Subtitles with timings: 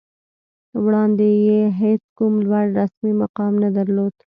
[0.83, 4.15] وړاندې یې هېڅ کوم لوړ رسمي مقام نه درلود